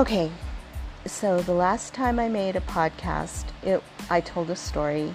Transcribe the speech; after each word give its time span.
Okay, 0.00 0.32
so 1.04 1.42
the 1.42 1.52
last 1.52 1.92
time 1.92 2.18
I 2.18 2.30
made 2.30 2.56
a 2.56 2.62
podcast, 2.62 3.44
it 3.62 3.82
I 4.08 4.22
told 4.22 4.48
a 4.48 4.56
story, 4.56 5.14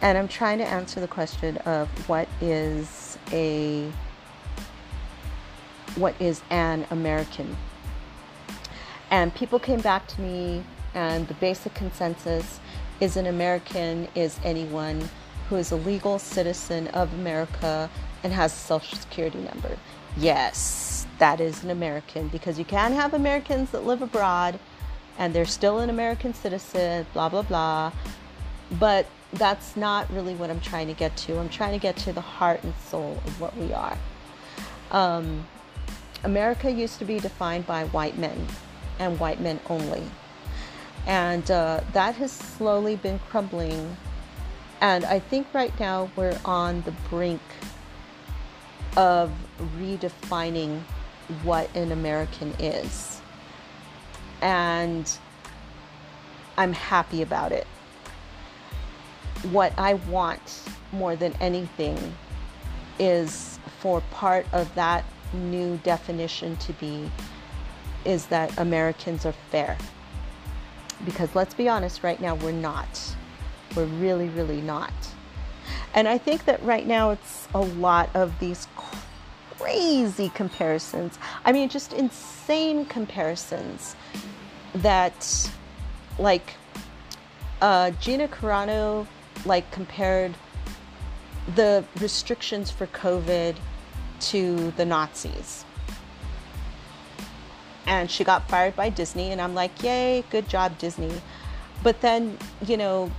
and 0.00 0.16
I'm 0.16 0.28
trying 0.28 0.58
to 0.58 0.64
answer 0.64 1.00
the 1.00 1.08
question 1.08 1.56
of 1.66 1.88
what 2.08 2.28
is 2.40 3.18
a 3.32 3.90
what 5.96 6.14
is 6.20 6.40
an 6.50 6.86
American. 6.92 7.56
And 9.10 9.34
people 9.34 9.58
came 9.58 9.80
back 9.80 10.06
to 10.06 10.20
me, 10.20 10.62
and 10.94 11.26
the 11.26 11.34
basic 11.34 11.74
consensus 11.74 12.60
is 13.00 13.16
an 13.16 13.26
American 13.26 14.06
is 14.14 14.38
anyone 14.44 15.08
who 15.48 15.56
is 15.56 15.72
a 15.72 15.76
legal 15.76 16.20
citizen 16.20 16.86
of 16.88 17.12
America 17.12 17.90
and 18.22 18.32
has 18.32 18.52
a 18.52 18.56
social 18.56 18.98
security 18.98 19.38
number. 19.38 19.76
Yes, 20.16 21.05
that 21.18 21.40
is 21.40 21.64
an 21.64 21.70
American 21.70 22.28
because 22.28 22.58
you 22.58 22.64
can 22.64 22.92
have 22.92 23.14
Americans 23.14 23.70
that 23.70 23.84
live 23.84 24.02
abroad 24.02 24.58
and 25.18 25.34
they're 25.34 25.44
still 25.44 25.78
an 25.78 25.90
American 25.90 26.34
citizen, 26.34 27.06
blah, 27.12 27.28
blah, 27.28 27.42
blah. 27.42 27.92
But 28.78 29.06
that's 29.32 29.76
not 29.76 30.10
really 30.12 30.34
what 30.34 30.50
I'm 30.50 30.60
trying 30.60 30.88
to 30.88 30.92
get 30.92 31.16
to. 31.18 31.38
I'm 31.38 31.48
trying 31.48 31.72
to 31.72 31.78
get 31.78 31.96
to 31.98 32.12
the 32.12 32.20
heart 32.20 32.62
and 32.62 32.74
soul 32.88 33.20
of 33.24 33.40
what 33.40 33.56
we 33.56 33.72
are. 33.72 33.98
Um, 34.90 35.46
America 36.24 36.70
used 36.70 36.98
to 36.98 37.04
be 37.04 37.18
defined 37.18 37.66
by 37.66 37.84
white 37.86 38.18
men 38.18 38.46
and 38.98 39.18
white 39.18 39.40
men 39.40 39.60
only. 39.68 40.02
And 41.06 41.48
uh, 41.50 41.82
that 41.92 42.16
has 42.16 42.32
slowly 42.32 42.96
been 42.96 43.20
crumbling. 43.30 43.96
And 44.80 45.04
I 45.04 45.18
think 45.18 45.46
right 45.52 45.78
now 45.78 46.10
we're 46.16 46.38
on 46.44 46.82
the 46.82 46.92
brink 47.08 47.40
of 48.96 49.32
redefining 49.78 50.82
what 51.42 51.74
an 51.76 51.92
American 51.92 52.54
is. 52.58 53.20
And 54.40 55.10
I'm 56.56 56.72
happy 56.72 57.22
about 57.22 57.52
it. 57.52 57.66
What 59.50 59.72
I 59.78 59.94
want 59.94 60.62
more 60.92 61.16
than 61.16 61.34
anything 61.40 61.98
is 62.98 63.58
for 63.80 64.00
part 64.10 64.46
of 64.52 64.74
that 64.74 65.04
new 65.32 65.76
definition 65.78 66.56
to 66.56 66.72
be 66.74 67.10
is 68.04 68.26
that 68.26 68.56
Americans 68.58 69.26
are 69.26 69.34
fair. 69.50 69.76
Because 71.04 71.34
let's 71.34 71.54
be 71.54 71.68
honest, 71.68 72.02
right 72.02 72.20
now 72.20 72.36
we're 72.36 72.52
not. 72.52 73.16
We're 73.74 73.84
really, 73.84 74.28
really 74.28 74.60
not. 74.60 74.92
And 75.94 76.08
I 76.08 76.18
think 76.18 76.44
that 76.44 76.62
right 76.62 76.86
now 76.86 77.10
it's 77.10 77.48
a 77.54 77.60
lot 77.60 78.08
of 78.14 78.38
these 78.38 78.68
crazy 79.66 80.28
comparisons. 80.28 81.18
I 81.44 81.50
mean, 81.50 81.68
just 81.68 81.92
insane 81.92 82.86
comparisons 82.86 83.96
that, 84.76 85.50
like, 86.20 86.54
uh, 87.60 87.90
Gina 88.00 88.28
Carano, 88.28 89.08
like, 89.44 89.68
compared 89.72 90.36
the 91.56 91.84
restrictions 92.00 92.70
for 92.70 92.86
COVID 92.86 93.56
to 94.20 94.70
the 94.76 94.84
Nazis. 94.84 95.64
And 97.86 98.08
she 98.08 98.22
got 98.22 98.48
fired 98.48 98.76
by 98.76 98.88
Disney, 98.88 99.32
and 99.32 99.40
I'm 99.40 99.54
like, 99.54 99.82
yay, 99.82 100.22
good 100.30 100.48
job, 100.48 100.78
Disney. 100.78 101.12
But 101.82 102.00
then, 102.02 102.38
you 102.64 102.76
know, 102.76 103.10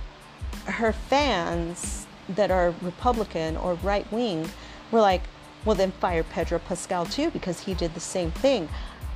her 0.64 0.92
fans 0.92 2.06
that 2.30 2.50
are 2.50 2.74
Republican 2.80 3.58
or 3.58 3.74
right 3.74 4.10
wing 4.10 4.48
were 4.90 5.00
like, 5.02 5.22
well, 5.64 5.74
then 5.74 5.92
fire 5.92 6.22
Pedro 6.22 6.58
Pascal 6.58 7.06
too, 7.06 7.30
because 7.30 7.60
he 7.60 7.74
did 7.74 7.94
the 7.94 8.00
same 8.00 8.30
thing. 8.30 8.68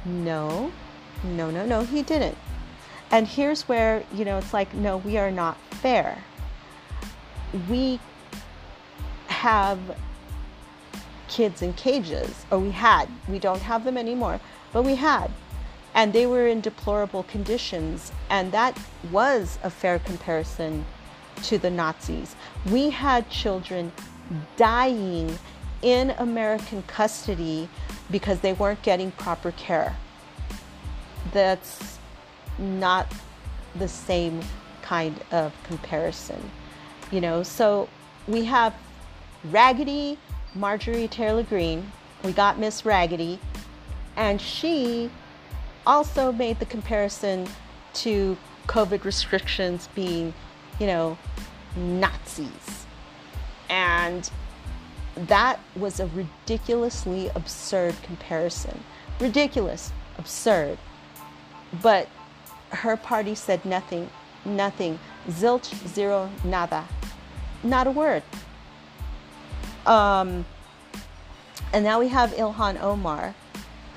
No, 0.04 0.72
no, 1.24 1.50
no, 1.50 1.64
no, 1.64 1.84
he 1.84 2.03
didn't. 2.03 2.36
And 3.10 3.26
here's 3.26 3.69
where, 3.69 4.04
you 4.12 4.25
know, 4.25 4.38
it's 4.38 4.52
like, 4.52 4.72
no, 4.75 4.97
we 4.97 5.19
are 5.19 5.31
not 5.31 5.56
fair. 5.70 6.25
We 7.69 8.00
have 9.28 9.78
kids 11.28 11.62
in 11.62 11.72
cages, 11.75 12.44
or 12.50 12.58
we 12.58 12.70
had. 12.70 13.08
We 13.28 13.38
don't 13.38 13.62
have 13.62 13.84
them 13.84 13.97
anymore, 13.97 14.41
but 14.72 14.82
we 14.82 14.94
had. 14.94 15.31
And 15.94 16.12
they 16.12 16.26
were 16.26 16.47
in 16.47 16.60
deplorable 16.60 17.25
conditions, 17.25 18.12
and 18.31 18.50
that 18.52 18.78
was 19.10 19.58
a 19.62 19.70
fair 19.70 19.98
comparison 19.98 20.86
to 21.44 21.58
the 21.58 21.70
Nazis. 21.70 22.34
We 22.70 22.91
had 22.91 23.28
children 23.28 23.92
dying 24.56 25.38
in 25.82 26.10
American 26.10 26.82
custody 26.84 27.69
because 28.10 28.41
they 28.41 28.53
weren't 28.53 28.82
getting 28.82 29.10
proper 29.12 29.53
care. 29.53 29.97
That's 31.32 31.98
not 32.59 33.12
the 33.76 33.88
same 33.88 34.41
kind 34.82 35.19
of 35.31 35.53
comparison, 35.65 36.50
you 37.10 37.20
know. 37.20 37.43
So 37.43 37.88
we 38.28 38.44
have 38.44 38.75
Raggedy 39.50 40.19
Marjorie 40.54 41.09
Taylor 41.09 41.43
Greene. 41.43 41.91
We 42.22 42.32
got 42.32 42.59
Miss 42.59 42.84
Raggedy, 42.84 43.38
and 44.16 44.41
she 44.41 45.10
also 45.87 46.31
made 46.31 46.59
the 46.60 46.66
comparison 46.66 47.49
to 47.94 48.37
COVID 48.66 49.04
restrictions 49.04 49.88
being, 49.94 50.32
you 50.78 50.87
know, 50.87 51.19
Nazis. 51.76 52.87
And 53.69 54.31
that 55.17 55.61
was 55.77 56.00
a 56.00 56.06
ridiculously 56.09 57.31
absurd 57.34 57.95
comparison. 58.03 58.83
Ridiculous, 59.21 59.93
absurd. 60.19 60.78
But 61.83 62.09
her 62.71 62.97
party 62.97 63.34
said 63.34 63.65
nothing, 63.65 64.09
nothing, 64.45 64.99
zilch, 65.28 65.75
zero, 65.89 66.31
nada. 66.45 66.87
Not 67.62 67.87
a 67.87 67.91
word. 67.91 68.23
Um, 69.87 70.45
and 71.73 71.84
now 71.84 72.00
we 72.00 72.09
have 72.09 72.31
Ilhan 72.33 72.81
Omar, 72.81 73.34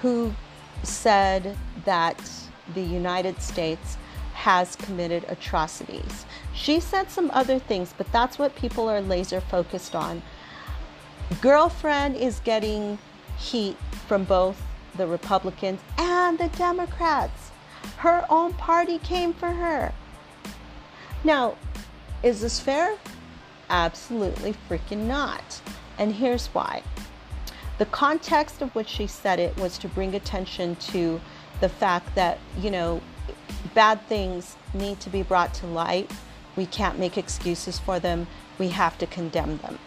who 0.02 0.34
said 0.84 1.58
that 1.86 2.18
the 2.74 2.82
United 2.82 3.42
States 3.42 3.97
has 4.34 4.76
committed 4.76 5.26
atrocities. 5.28 6.26
She 6.53 6.80
said 6.80 7.09
some 7.09 7.32
other 7.34 7.58
things, 7.58 7.94
but 7.97 8.12
that's 8.12 8.38
what 8.38 8.56
people 8.56 8.90
are 8.90 9.02
laser 9.02 9.42
focused 9.42 9.96
on. 9.96 10.22
Girlfriend 11.41 12.16
is 12.16 12.40
getting 12.41 12.97
heat 13.38 13.78
from 14.08 14.24
both 14.24 14.62
the 14.96 15.08
Republicans 15.08 15.81
and 15.97 16.38
the 16.38 16.47
Democrats. 16.50 17.52
Her 17.97 18.25
own 18.30 18.53
party 18.53 19.00
came 19.00 19.34
for 19.34 19.52
her. 19.52 19.94
Now, 21.24 21.56
is 22.24 22.41
this 22.41 22.59
fair? 22.59 22.97
Absolutely 23.69 24.56
freaking 24.69 25.08
not. 25.08 25.62
And 25.97 26.14
here's 26.14 26.47
why. 26.47 26.84
The 27.78 27.85
context 27.88 28.62
of 28.62 28.74
which 28.75 28.88
she 28.88 29.08
said 29.08 29.40
it 29.40 29.58
was 29.58 29.78
to 29.80 29.88
bring 29.88 30.14
attention 30.16 30.75
to 30.78 31.19
the 31.59 31.69
fact 31.69 32.14
that, 32.16 32.38
you 32.59 32.69
know, 32.72 33.02
bad 33.74 34.02
things 34.08 34.56
need 34.74 35.00
to 35.02 35.09
be 35.09 35.24
brought 35.24 35.53
to 35.56 35.68
light. 35.68 36.09
We 36.56 36.68
can't 36.68 37.00
make 37.00 37.18
excuses 37.18 37.80
for 37.80 38.00
them. 38.00 38.28
We 38.59 38.69
have 38.69 38.97
to 39.00 39.08
condemn 39.08 39.58
them, 39.58 39.78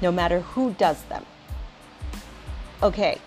no 0.00 0.12
matter 0.12 0.40
who 0.40 0.72
does 0.74 1.02
them. 1.04 1.24
Okay. 2.82 3.18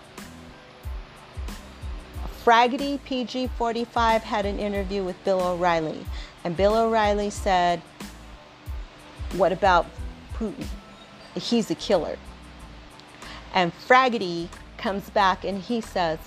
Fraggedy 2.44 3.02
PG 3.04 3.48
45 3.58 4.22
had 4.22 4.46
an 4.46 4.58
interview 4.58 5.04
with 5.04 5.22
Bill 5.24 5.40
O'Reilly, 5.40 6.06
and 6.44 6.56
Bill 6.56 6.74
O'Reilly 6.74 7.30
said, 7.30 7.80
What 9.32 9.52
about 9.52 9.86
Putin? 10.34 10.66
he's 11.34 11.70
a 11.70 11.74
killer. 11.74 12.16
And 13.54 13.72
Fraggedy 13.86 14.48
comes 14.78 15.10
back 15.10 15.44
and 15.44 15.60
he 15.60 15.80
says, 15.80 16.18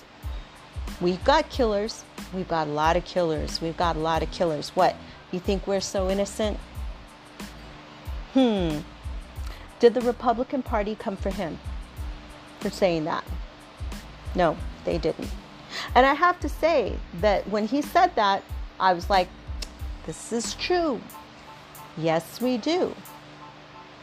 We've 1.00 1.22
got 1.24 1.50
killers. 1.50 2.04
We've 2.32 2.48
got 2.48 2.68
a 2.68 2.70
lot 2.70 2.96
of 2.96 3.04
killers. 3.04 3.60
We've 3.60 3.76
got 3.76 3.96
a 3.96 3.98
lot 3.98 4.22
of 4.22 4.30
killers. 4.30 4.70
What? 4.70 4.96
You 5.32 5.40
think 5.40 5.66
we're 5.66 5.80
so 5.80 6.08
innocent? 6.10 6.58
Hmm. 8.32 8.78
Did 9.84 9.92
the 9.92 10.00
Republican 10.00 10.62
Party 10.62 10.94
come 10.94 11.14
for 11.14 11.28
him 11.28 11.58
for 12.60 12.70
saying 12.70 13.04
that? 13.04 13.22
No, 14.34 14.56
they 14.86 14.96
didn't. 14.96 15.28
And 15.94 16.06
I 16.06 16.14
have 16.14 16.40
to 16.40 16.48
say 16.48 16.96
that 17.20 17.46
when 17.50 17.66
he 17.66 17.82
said 17.82 18.14
that, 18.14 18.42
I 18.80 18.94
was 18.94 19.10
like, 19.10 19.28
this 20.06 20.32
is 20.32 20.54
true. 20.54 21.02
Yes, 21.98 22.40
we 22.40 22.56
do. 22.56 22.94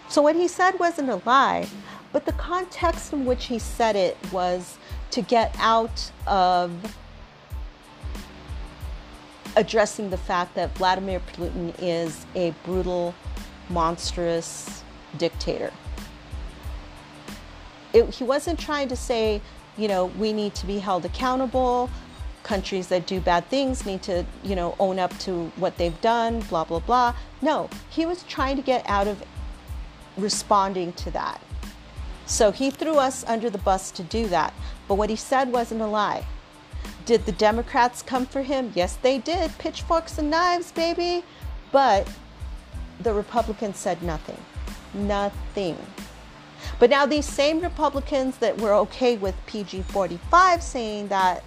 So 0.07 0.22
what 0.22 0.36
he 0.36 0.48
said 0.48 0.78
wasn't 0.78 1.10
a 1.10 1.19
lie, 1.25 1.68
but 2.12 2.28
the 2.28 2.33
context 2.33 3.12
in 3.12 3.25
which 3.25 3.45
he 3.45 3.57
said 3.57 3.95
it 3.95 4.16
was 4.31 4.78
to 5.10 5.24
get 5.24 5.56
out 5.57 6.12
of 6.28 6.72
addressing 9.56 10.12
the 10.12 10.18
fact 10.18 10.54
that 10.54 10.78
Vladimir 10.78 11.22
Putin 11.36 11.74
is 11.80 12.28
a 12.36 12.51
brutal, 12.66 13.16
monstrous 13.68 14.81
dictator. 15.18 15.72
It, 17.94 18.13
he 18.16 18.24
wasn't 18.24 18.60
trying 18.60 18.88
to 18.88 18.96
say, 18.96 19.42
you 19.78 19.88
know, 19.88 20.06
we 20.06 20.34
need 20.34 20.56
to 20.56 20.66
be 20.66 20.80
held 20.80 21.06
accountable. 21.06 21.90
countries 22.44 22.88
that 22.88 23.06
do 23.06 23.19
bad 23.19 23.48
things 23.48 23.86
need 23.86 24.02
to, 24.04 24.25
you 24.44 24.56
know, 24.56 24.75
own 24.80 25.00
up 25.00 25.18
to 25.19 25.52
what 25.56 25.78
they've 25.78 26.00
done, 26.02 26.40
blah, 26.42 26.63
blah, 26.63 26.80
blah. 26.80 27.13
No, 27.42 27.69
he 27.90 28.06
was 28.06 28.24
trying 28.24 28.56
to 28.56 28.62
get 28.62 28.88
out 28.88 29.08
of 29.08 29.24
responding 30.18 30.94
to 30.94 31.12
that. 31.12 31.42
So 32.25 32.52
he 32.52 32.72
threw 32.72 32.98
us 32.98 33.24
under 33.25 33.50
the 33.50 33.57
bus 33.60 33.92
to 33.92 34.04
do 34.04 34.28
that. 34.28 34.54
But 34.88 34.96
what 34.96 35.10
he 35.10 35.16
said 35.16 35.52
wasn't 35.52 35.81
a 35.81 35.88
lie. 35.88 36.25
Did 37.06 37.25
the 37.25 37.31
Democrats 37.34 38.02
come 38.02 38.25
for 38.25 38.42
him? 38.42 38.72
Yes, 38.75 38.96
they 38.96 39.18
did. 39.18 39.57
Pitchforks 39.57 40.18
and 40.18 40.30
knives, 40.30 40.72
baby. 40.72 41.24
But 41.72 42.07
the 43.02 43.14
Republicans 43.14 43.78
said 43.78 44.02
nothing. 44.04 44.38
Nothing. 44.94 45.78
But 46.80 46.90
now 46.90 47.06
these 47.06 47.26
same 47.26 47.62
Republicans 47.62 48.38
that 48.38 48.58
were 48.60 48.74
okay 48.76 49.18
with 49.18 49.36
PG 49.46 49.84
45 49.84 50.62
saying 50.62 51.08
that 51.10 51.44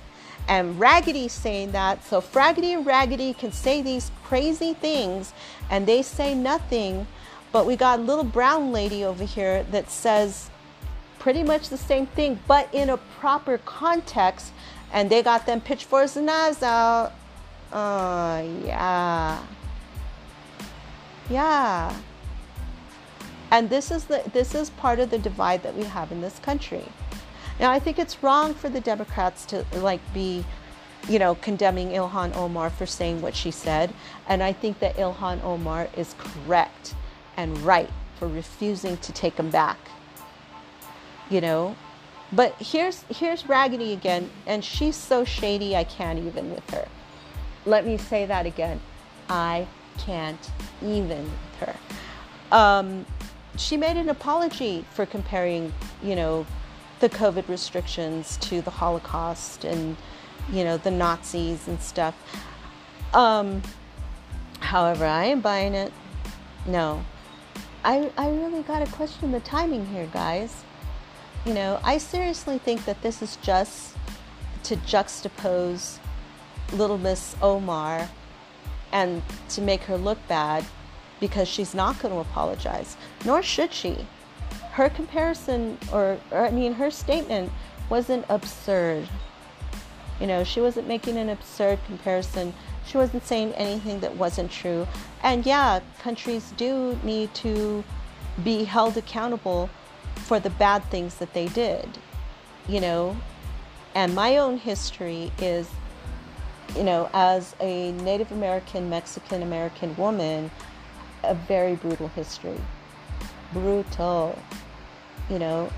and 0.46 0.78
Raggedy 0.78 1.28
saying 1.28 1.72
that, 1.72 2.04
so 2.04 2.20
Fraggedy 2.20 2.76
and 2.76 2.84
Raggedy 2.84 3.32
can 3.32 3.50
say 3.50 3.80
these 3.80 4.10
crazy 4.24 4.74
things 4.74 5.32
and 5.70 5.86
they 5.86 6.02
say 6.02 6.34
nothing. 6.34 7.06
But 7.50 7.66
we 7.66 7.76
got 7.76 8.00
a 8.00 8.02
little 8.02 8.24
brown 8.24 8.72
lady 8.72 9.04
over 9.04 9.24
here 9.24 9.62
that 9.70 9.90
says 9.90 10.50
pretty 11.18 11.42
much 11.42 11.68
the 11.68 11.78
same 11.78 12.06
thing, 12.06 12.38
but 12.46 12.68
in 12.74 12.90
a 12.90 12.96
proper 12.96 13.58
context. 13.58 14.52
And 14.92 15.10
they 15.10 15.22
got 15.22 15.46
them 15.46 15.60
pitchforks 15.60 16.16
and 16.16 16.26
knives 16.26 16.62
out. 16.62 17.12
Oh, 17.72 18.60
yeah. 18.64 19.42
Yeah. 21.28 21.96
And 23.50 23.70
this 23.70 23.90
is 23.90 24.04
the 24.04 24.22
this 24.32 24.54
is 24.54 24.70
part 24.70 24.98
of 24.98 25.10
the 25.10 25.18
divide 25.18 25.62
that 25.62 25.76
we 25.76 25.84
have 25.84 26.10
in 26.10 26.20
this 26.20 26.38
country. 26.40 26.84
Now 27.60 27.70
I 27.70 27.78
think 27.78 27.98
it's 27.98 28.22
wrong 28.22 28.54
for 28.54 28.68
the 28.68 28.80
Democrats 28.80 29.44
to 29.46 29.64
like 29.74 30.00
be, 30.12 30.44
you 31.08 31.18
know, 31.18 31.36
condemning 31.36 31.90
Ilhan 31.90 32.34
Omar 32.34 32.70
for 32.70 32.86
saying 32.86 33.22
what 33.22 33.34
she 33.34 33.50
said. 33.50 33.92
And 34.28 34.42
I 34.42 34.52
think 34.52 34.80
that 34.80 34.96
Ilhan 34.96 35.42
Omar 35.44 35.88
is 35.96 36.14
correct 36.18 36.94
and 37.36 37.56
right 37.58 37.90
for 38.18 38.28
refusing 38.28 38.96
to 38.98 39.12
take 39.12 39.36
him 39.36 39.50
back. 39.50 39.78
You 41.30 41.40
know? 41.40 41.76
But 42.32 42.54
here's 42.60 43.02
here's 43.02 43.48
Raggedy 43.48 43.92
again, 43.92 44.30
and 44.46 44.64
she's 44.64 44.96
so 44.96 45.24
shady 45.24 45.76
I 45.76 45.84
can't 45.84 46.18
even 46.18 46.50
with 46.50 46.68
her. 46.70 46.88
Let 47.64 47.86
me 47.86 47.96
say 47.96 48.26
that 48.26 48.46
again. 48.46 48.80
I 49.28 49.66
can't 49.98 50.50
even 50.82 51.22
with 51.22 51.56
her. 51.60 51.76
Um, 52.50 53.06
she 53.56 53.76
made 53.76 53.96
an 53.96 54.08
apology 54.08 54.84
for 54.90 55.06
comparing, 55.06 55.72
you 56.02 56.16
know, 56.16 56.46
the 57.00 57.08
COVID 57.08 57.48
restrictions 57.48 58.36
to 58.38 58.60
the 58.62 58.70
Holocaust 58.70 59.64
and, 59.64 59.96
you 60.52 60.64
know, 60.64 60.76
the 60.76 60.90
Nazis 60.90 61.68
and 61.68 61.80
stuff. 61.80 62.14
Um, 63.12 63.62
however, 64.60 65.04
I 65.04 65.26
am 65.26 65.40
buying 65.40 65.74
it. 65.74 65.92
No. 66.66 67.04
I, 67.84 68.10
I 68.16 68.30
really 68.30 68.62
got 68.62 68.84
to 68.84 68.90
question 68.92 69.30
the 69.30 69.40
timing 69.40 69.86
here, 69.86 70.08
guys. 70.12 70.64
You 71.44 71.52
know, 71.52 71.78
I 71.84 71.98
seriously 71.98 72.58
think 72.58 72.86
that 72.86 73.02
this 73.02 73.20
is 73.20 73.36
just 73.36 73.94
to 74.64 74.76
juxtapose 74.76 75.98
Little 76.72 76.96
Miss 76.96 77.36
Omar 77.42 78.08
and 78.92 79.22
to 79.50 79.60
make 79.60 79.82
her 79.82 79.98
look 79.98 80.18
bad 80.26 80.64
because 81.20 81.48
she's 81.48 81.74
not 81.74 81.98
going 82.00 82.12
to 82.12 82.20
apologize, 82.20 82.96
nor 83.24 83.42
should 83.42 83.72
she. 83.72 84.06
Her 84.72 84.88
comparison, 84.88 85.78
or, 85.92 86.18
or 86.30 86.46
I 86.46 86.50
mean, 86.50 86.74
her 86.74 86.90
statement 86.90 87.52
wasn't 87.88 88.24
absurd. 88.28 89.08
You 90.20 90.26
know, 90.26 90.44
she 90.44 90.60
wasn't 90.60 90.88
making 90.88 91.16
an 91.16 91.28
absurd 91.28 91.78
comparison. 91.86 92.54
She 92.86 92.96
wasn't 92.96 93.24
saying 93.26 93.52
anything 93.52 94.00
that 94.00 94.16
wasn't 94.16 94.50
true. 94.50 94.86
And 95.22 95.46
yeah, 95.46 95.80
countries 96.00 96.52
do 96.56 96.98
need 97.02 97.32
to 97.34 97.84
be 98.42 98.64
held 98.64 98.96
accountable 98.96 99.70
for 100.16 100.40
the 100.40 100.50
bad 100.50 100.84
things 100.84 101.16
that 101.16 101.32
they 101.34 101.46
did. 101.48 101.88
You 102.68 102.80
know, 102.80 103.16
and 103.94 104.14
my 104.14 104.38
own 104.38 104.58
history 104.58 105.30
is 105.38 105.68
you 106.76 106.82
know, 106.82 107.08
as 107.14 107.54
a 107.60 107.92
Native 107.92 108.32
American, 108.32 108.90
Mexican 108.90 109.42
American 109.42 109.94
woman, 109.96 110.50
a 111.30 111.34
very 111.34 111.76
brutal 111.76 112.08
history. 112.08 112.60
Brutal. 113.52 114.38
You 115.30 115.38
know, 115.38 115.70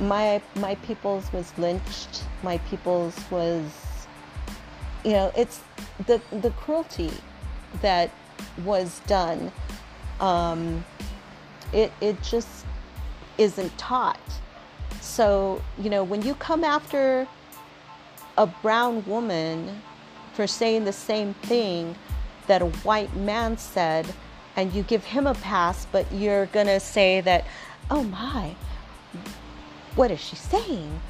my 0.00 0.40
my 0.56 0.74
people's 0.76 1.32
was 1.32 1.56
lynched. 1.58 2.24
My 2.42 2.58
people's 2.58 3.16
was, 3.30 3.64
you 5.04 5.12
know, 5.12 5.32
it's 5.36 5.60
the 6.06 6.20
the 6.30 6.50
cruelty 6.50 7.12
that 7.82 8.10
was 8.64 9.00
done. 9.06 9.52
Um, 10.20 10.84
it 11.72 11.92
it 12.00 12.22
just 12.22 12.66
isn't 13.38 13.76
taught. 13.78 14.20
So 15.00 15.62
you 15.78 15.90
know, 15.90 16.04
when 16.04 16.22
you 16.22 16.34
come 16.34 16.64
after 16.64 17.26
a 18.36 18.46
brown 18.46 19.04
woman 19.04 19.82
for 20.32 20.46
saying 20.46 20.84
the 20.84 20.92
same 20.92 21.34
thing 21.34 21.96
that 22.46 22.62
a 22.62 22.66
white 22.66 23.14
man 23.16 23.58
said 23.58 24.06
and 24.56 24.72
you 24.72 24.82
give 24.82 25.04
him 25.04 25.26
a 25.26 25.34
pass, 25.34 25.86
but 25.90 26.10
you're 26.12 26.46
to 26.46 26.80
say 26.80 27.20
that, 27.20 27.44
oh 27.90 28.02
my, 28.02 28.54
what 29.94 30.10
is 30.10 30.20
she 30.20 30.36
saying? 30.36 31.00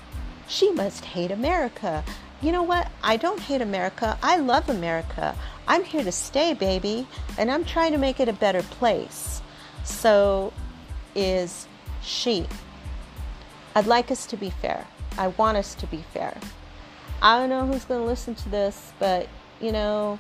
She 0.47 0.73
must 0.73 1.05
hate 1.05 1.31
America. 1.31 2.05
You 2.41 2.53
know 2.53 2.63
what? 2.63 2.91
I 3.03 3.17
don't 3.17 3.41
hate 3.41 3.61
America. 3.61 4.19
I 4.23 4.37
love 4.37 4.69
America. 4.69 5.35
I'm 5.67 5.85
here 5.85 6.05
to 6.05 6.13
stay, 6.13 6.55
baby, 6.55 7.07
and 7.37 7.51
I'm 7.51 7.65
trying 7.65 7.93
to 7.93 7.99
make 7.99 8.21
it 8.21 8.29
a 8.29 8.33
better 8.33 8.63
place. 8.63 9.43
So 9.85 10.53
is 11.15 11.67
she. 12.03 12.47
I'd 13.75 13.87
like 13.87 14.11
us 14.11 14.25
to 14.27 14.37
be 14.37 14.51
fair. 14.51 14.87
I 15.19 15.29
want 15.29 15.57
us 15.57 15.75
to 15.77 15.87
be 15.87 16.05
fair. 16.15 16.37
I 17.21 17.39
don't 17.39 17.49
know 17.51 17.67
who's 17.67 17.85
going 17.85 18.01
to 18.01 18.07
listen 18.07 18.35
to 18.37 18.49
this, 18.49 18.93
but 18.99 19.29
you 19.61 19.73
know, 19.73 20.19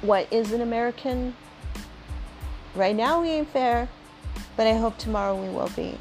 what 0.00 0.32
is 0.32 0.52
an 0.52 0.60
American? 0.60 1.34
Right 2.74 2.94
now, 2.94 3.22
we 3.22 3.28
ain't 3.28 3.48
fair, 3.48 3.88
but 4.56 4.66
I 4.66 4.74
hope 4.74 4.98
tomorrow 4.98 5.40
we 5.40 5.48
will 5.48 5.70
be. 5.74 5.98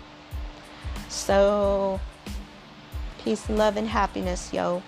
So, 1.10 2.00
peace 3.20 3.50
love 3.50 3.77
and 3.77 3.88
happiness, 3.88 4.54
yo. 4.54 4.84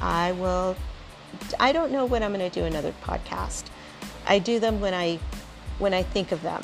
I 0.00 0.32
will. 0.32 0.76
I 1.58 1.72
don't 1.72 1.92
know 1.92 2.06
when 2.06 2.22
I'm 2.22 2.32
going 2.32 2.48
to 2.48 2.60
do 2.60 2.64
another 2.64 2.94
podcast. 3.02 3.64
I 4.26 4.38
do 4.38 4.58
them 4.58 4.80
when 4.80 4.94
I 4.94 5.18
when 5.78 5.94
I 5.94 6.02
think 6.02 6.32
of 6.32 6.42
them. 6.42 6.62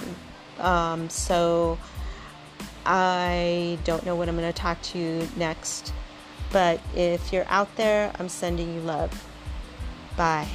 Um, 0.58 1.10
so 1.10 1.78
I 2.84 3.78
don't 3.84 4.06
know 4.06 4.14
what 4.14 4.28
I'm 4.28 4.36
going 4.36 4.50
to 4.50 4.58
talk 4.58 4.80
to 4.82 4.98
you 4.98 5.28
next. 5.36 5.92
But 6.52 6.80
if 6.94 7.32
you're 7.32 7.46
out 7.48 7.74
there, 7.76 8.12
I'm 8.18 8.28
sending 8.28 8.72
you 8.74 8.80
love. 8.80 9.26
Bye. 10.16 10.48